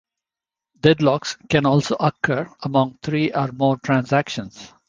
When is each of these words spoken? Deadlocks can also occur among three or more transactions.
Deadlocks 0.79 1.37
can 1.47 1.67
also 1.67 1.95
occur 1.99 2.49
among 2.61 2.97
three 3.03 3.31
or 3.33 3.51
more 3.51 3.77
transactions. 3.77 4.73